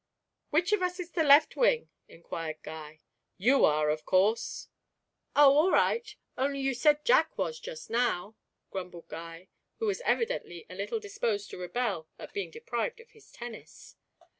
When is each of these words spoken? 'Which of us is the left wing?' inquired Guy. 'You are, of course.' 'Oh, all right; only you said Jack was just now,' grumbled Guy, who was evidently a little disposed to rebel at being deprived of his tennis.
'Which 0.49 0.71
of 0.73 0.81
us 0.81 0.99
is 0.99 1.11
the 1.11 1.23
left 1.23 1.55
wing?' 1.55 1.91
inquired 2.07 2.63
Guy. 2.63 3.01
'You 3.37 3.63
are, 3.65 3.91
of 3.91 4.03
course.' 4.03 4.67
'Oh, 5.35 5.55
all 5.55 5.71
right; 5.71 6.15
only 6.35 6.59
you 6.59 6.73
said 6.73 7.05
Jack 7.05 7.37
was 7.37 7.59
just 7.59 7.87
now,' 7.91 8.35
grumbled 8.71 9.07
Guy, 9.09 9.49
who 9.77 9.85
was 9.85 10.01
evidently 10.01 10.65
a 10.71 10.73
little 10.73 10.99
disposed 10.99 11.51
to 11.51 11.59
rebel 11.59 12.07
at 12.17 12.33
being 12.33 12.49
deprived 12.49 12.99
of 12.99 13.11
his 13.11 13.31
tennis. 13.31 13.95